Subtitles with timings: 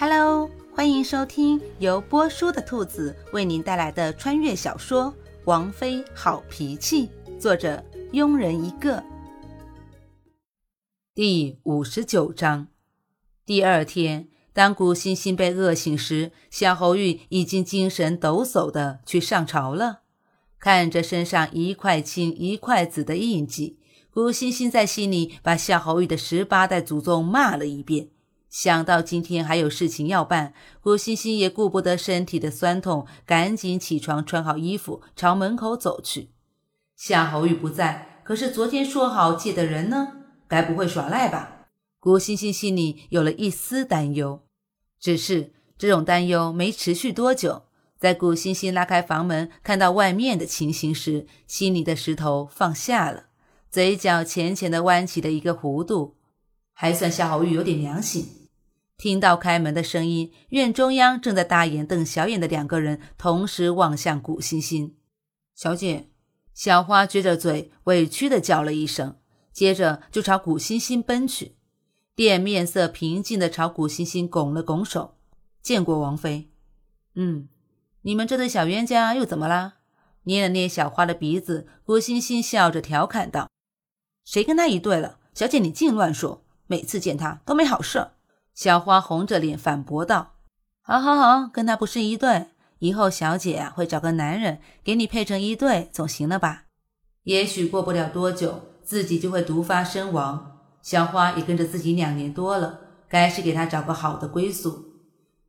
[0.00, 5.12] Hello，欢迎收听由波叔的兔子为您带来的穿越小说
[5.44, 7.06] 《王妃好脾气》，
[7.38, 7.84] 作者
[8.14, 9.04] 庸人一个。
[11.14, 12.68] 第五十九章。
[13.44, 20.00] 第二天，当古欣欣被饿醒时，夏侯玉已经精神抖擞的去上朝了。
[20.58, 23.78] 看着身上一块青一块紫的印记，
[24.10, 28.08] 古欣欣在心里把夏侯玉的十八代祖宗骂了一遍。
[28.50, 36.30] 想到今天还有事情要办，古欣欣也顾不得身体的酸痛，赶紧起床，穿好衣服，朝门口走去。
[36.96, 40.08] 夏侯玉不在，可是昨天说好借的人呢？
[40.48, 41.68] 该不会耍赖吧？
[42.00, 44.42] 古欣欣心里有了一丝担忧。
[44.98, 47.62] 只是这种担忧没持续多久，
[48.00, 53.26] 在古欣欣拉开房门，看到外面的情形时，心里的石头放下了，
[53.70, 56.16] 嘴角浅浅的弯起了一个弧度，
[56.72, 58.39] 还算夏侯玉有点良心。
[59.00, 64.94] 听到开门的声音，院中央正在大眼瞪小眼的两个人同时望向古欣欣。
[65.54, 66.10] 小姐，
[66.52, 69.16] 小花撅着嘴，委屈的叫了一声，
[69.54, 71.56] 接着就朝古欣欣奔去。
[72.14, 75.16] 店面色平静的朝古欣欣拱了拱手，
[75.62, 76.50] 见过王妃。
[77.14, 77.48] 嗯，
[78.02, 79.76] 你们这对小冤家又怎么啦？
[80.24, 83.48] 捏了捏小花的鼻子，古欣欣笑着调侃道
[84.26, 85.20] ：“谁跟他一对了？
[85.32, 88.08] 小姐你净乱说，每次见他都没好事。”
[88.60, 90.34] 小花红着脸反驳道
[90.84, 92.48] ：“好，好，好，跟他不是一对。
[92.80, 96.64] 以后小姐啊会找个男人给你配成一对，总行了吧？
[97.22, 100.58] 也许过不了多久，自己就会毒发身亡。
[100.82, 104.90] 小花也跟着自己两年多了，该是给他找个好的归宿。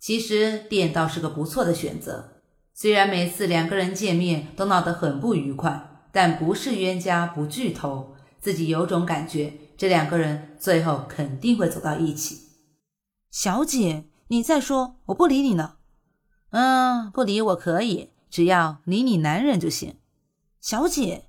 [0.00, 2.40] 其实店倒是个不错的选择，
[2.74, 8.16] 虽然每次两个人见面都闹得很不愉快，但不是冤家不聚头。
[8.40, 12.45] 自己有种感觉，这两个人最后肯定会走到一起。”
[13.38, 15.76] 小姐，你再说，我不理你了。
[16.52, 19.98] 嗯，不理我可以，只要理你男人就行。
[20.58, 21.26] 小姐，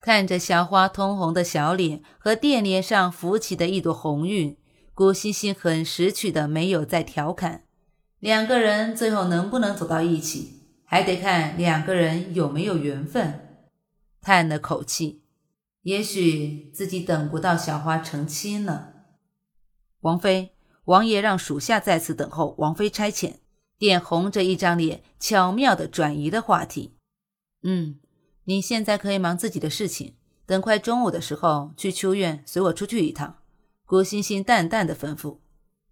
[0.00, 4.56] 看着小花通红的小脸和电脸上浮起的一朵红晕，
[4.94, 7.64] 顾欣欣很识趣的没有再调侃。
[8.20, 13.64] 两个人最后能不能走到一起，还得看两个人有没有缘分。
[14.20, 15.24] 叹了口气，
[15.82, 18.90] 也许自己等不到小花成亲呢。
[20.02, 20.52] 王妃。
[20.86, 23.34] 王爷让属下在此等候王妃差遣。
[23.78, 26.96] 点红着一张脸，巧妙地转移了话题。
[27.62, 28.00] 嗯，
[28.44, 30.14] 你现在可以忙自己的事情，
[30.46, 33.36] 等快中午的时候去秋院随我出去一趟。
[33.84, 35.38] 郭欣欣淡淡的吩咐。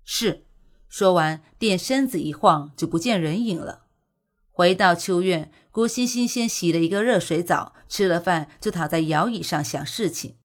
[0.03, 0.47] 是。
[0.89, 3.87] 说完，便身子一晃，就不见人影了。
[4.51, 10.37] 回到秋院，郭欣欣先洗了一个热水澡，吃了饭就躺在摇椅上想事情。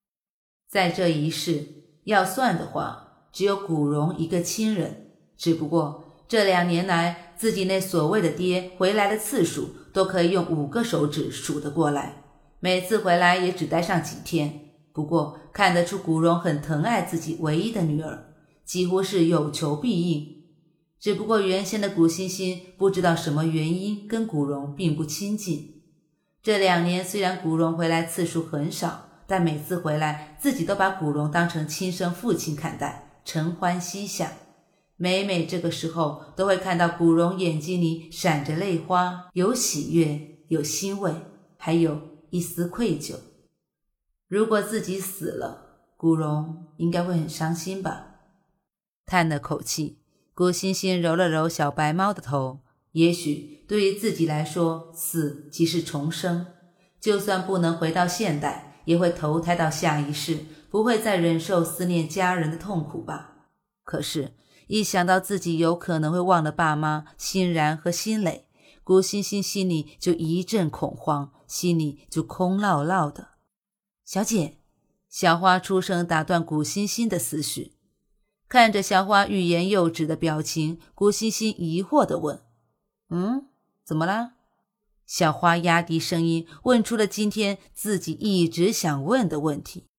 [0.68, 1.68] 在这一世，
[2.04, 3.09] 要算的话。
[3.32, 12.22] 只有古荣一个亲人，只不过这两年来，自己那所谓的爹回来的次数都可以用五个手指数得过来，
[12.60, 14.60] 每次回来也只待上几天。
[14.92, 20.44] 不过看得出古荣很疼爱自己唯一的女儿，几乎是有求必应。
[20.98, 25.82] 只不过原先的古欣欣不知道什么原因跟古荣并不亲近。
[26.42, 33.09] 这两年虽然古荣回来次数很少，但每次回来自己都把古荣当成亲生父亲看待。
[33.32, 34.32] 承欢膝下，
[34.96, 41.14] 每每这个时候，都会看到古荣眼睛里闪着泪花，有喜悦，有欣慰，
[41.56, 43.14] 还有一丝愧疚。
[44.26, 48.16] 如果自己死了，古荣应该会很伤心吧？
[49.06, 49.98] 叹了口气，
[50.34, 52.58] 古欣欣揉了揉小白猫的头。
[52.90, 56.46] 也许对于自己来说，死即是重生，
[57.00, 60.38] 就算不能回到现代，也会投胎到下一世。
[60.70, 63.48] 不会再忍受思念家人的痛苦吧？
[63.82, 64.34] 可是，
[64.68, 68.46] 一想到自己有可能会忘了爸妈欣然和新磊，
[68.84, 73.30] 古欣欣心里就一阵恐慌，心里就空落落的。
[74.04, 74.58] 小姐，
[75.08, 77.72] 小花出声打断古欣欣的思绪，
[78.48, 82.40] 看着小花欲言又止的表情，古欣欣疑惑地问
[83.10, 83.48] ：“嗯，
[83.84, 84.34] 怎么啦？”
[85.04, 89.89] 小花压低声音问出了今天自己一直想问的问题。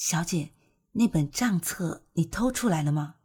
[0.00, 0.52] 小姐，
[0.92, 3.16] 那本账册你偷出来了吗？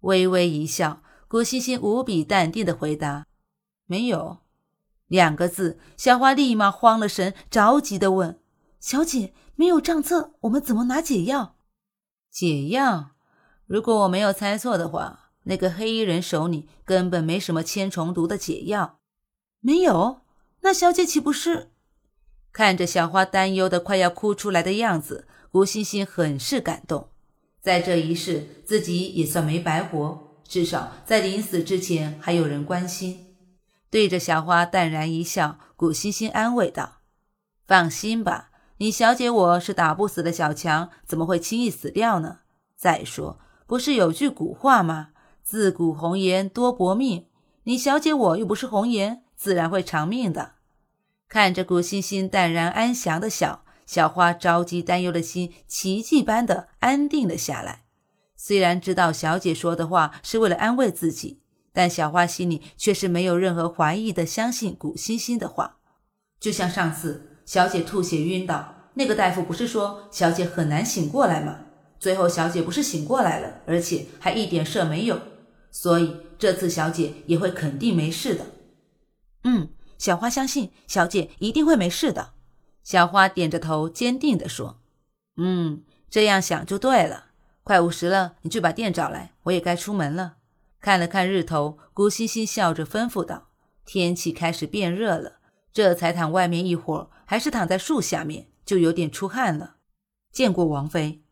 [0.00, 3.26] 微微一笑，郭欣欣无比淡定的回答
[3.84, 4.38] ：“没有。”
[5.08, 8.40] 两个字，小花立马慌了神，着急的问
[8.80, 11.56] ：“小姐，没有账册，我们怎么拿解药？”
[12.32, 13.10] 解药？
[13.66, 19.00] 如果我没有猜错的话，那个黑衣人手里根本没什么千虫毒的解药。
[19.60, 20.22] 没有？
[20.62, 21.72] 那小姐岂不是？
[22.54, 25.28] 看着小花担忧的快要哭出来的样子。
[25.56, 27.08] 古欣欣很是感动，
[27.62, 33.34] 在这一世自己也算没白活，至少在临死之前还有人关心。
[33.88, 36.98] 对着小花淡然一笑，古欣欣安慰道
[37.66, 42.40] ：“放心吧，你小姐我是打不死的小强，怎么会轻易死掉呢？
[42.76, 45.12] 再说，不是有句古话吗？
[45.42, 47.28] 自古红颜多薄命，
[47.62, 50.56] 你小姐我又不是红颜，自然会长命的。”
[51.30, 57.84] 看着古欣欣淡然安详的笑，小花着急担忧的心奇迹般的安定了下来。
[58.36, 61.40] 虽然知道小姐说的话是为了安慰自己，
[61.72, 65.78] 但小花心里却是没有任何怀疑的相信古欣欣的话。
[66.38, 71.60] 就像上次小姐吐血晕倒，那个大夫不是说小姐很难醒过来吗？
[71.98, 75.18] 最后小姐不是醒过来了，而且还一点事没有，
[75.70, 78.46] 所以这次小姐也会肯定没事的。
[79.44, 82.34] 嗯，小花相信小姐一定会没事的。
[82.86, 84.78] 小花点着头，坚定地说
[85.38, 87.32] ：“嗯，这样想就对了。”
[87.64, 90.36] 快午时了，你去把店找来，我也该出门了。
[90.80, 93.48] 看了看日头，古欣欣笑着吩咐道
[93.84, 95.40] ：“天气开始变热了，
[95.72, 99.78] 这才躺外面一会儿，还是躺在树下面，就有点出汗了。”
[100.30, 101.24] 见过王妃，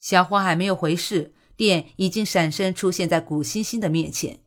[0.00, 4.40] 小花还没有回事，店已经闪身出现在古欣欣的面前。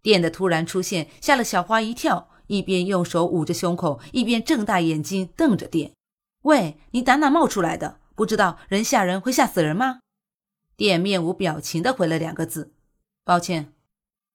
[0.00, 5.92] 店的突然出现吓了小花一跳，一边用手捂着胸口，一边睁大眼睛瞪着店
[6.42, 7.98] ：“喂，你打哪冒出来的？
[8.14, 9.98] 不知道人吓人会吓死人吗？”
[10.76, 12.72] 店面无表情的回了两个字
[13.24, 13.72] ：“抱歉。”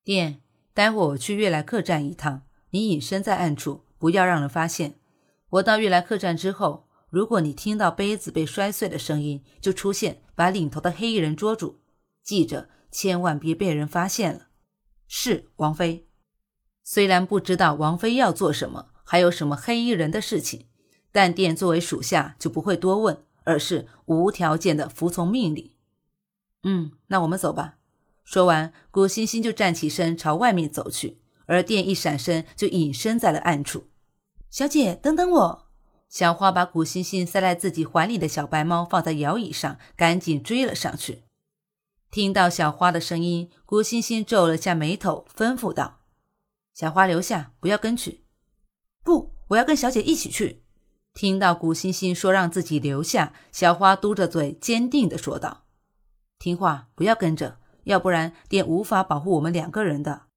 [0.04, 0.42] 店，
[0.74, 4.96] 待会我去悦来客栈一趟，你隐身在暗处，不要让人发现。
[5.52, 11.80] 我到悦来客栈之后，如果你听到杯子被摔碎的声音，就出现，把领头的黑衣人捉住。
[12.24, 14.48] 记着，千万别被人发现了。
[15.08, 16.09] 是王妃。
[16.92, 20.66] 虽然不知道王妃要做什么，还有什么黑衣人的事情，
[21.12, 25.72] 但店作为属下就不会多问，而是无条件的服从命令。
[26.64, 27.76] 嗯，那我们走吧。
[28.24, 33.84] 说完，古欣欣就站起身朝外面走去，而电一闪身就隐身在了暗处。
[34.50, 35.68] 小姐，等等我！
[36.10, 41.22] 小花把古欣欣塞在自己怀里的小白猫放在摇椅上，赶紧追了上去。
[42.10, 45.99] 听到小花的声音，古欣欣皱了下眉头，吩咐道
[46.74, 48.26] ：“小花留下，不要跟去。
[49.04, 50.64] ”“不，我要跟小姐一起去。”
[51.14, 55.66] 听到古欣欣说让自己留下，小花嘟着嘴，坚定地说道。
[56.38, 60.28] 听话，不要跟着，要不然便无法保护我们两个人的。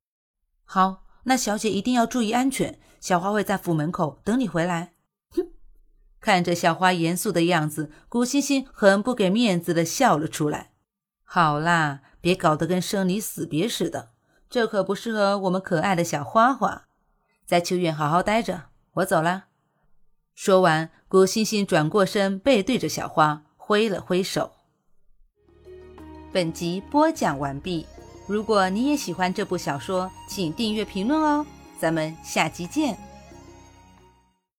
[0.64, 2.80] 好，那小姐一定要注意安全。
[3.00, 4.94] 小花会在府门口等你回来。
[5.30, 5.52] 哼，
[6.20, 10.72] 看着小花严肃的样子，古欣欣很不给面子的笑了出来。
[11.22, 14.11] 好啦，别搞得跟生离死别似的，
[14.52, 16.82] 这可不适合我们可爱的小花花。
[17.46, 19.44] 在秋院好好待着，我走了。
[20.34, 24.52] 说完，古欣欣转过身，背对着小花，挥了挥手。
[26.30, 27.86] 本集播讲完毕。
[28.26, 31.46] 如果你也喜欢这部小说，请订阅、评论哦。
[31.78, 33.11] 咱们下集见。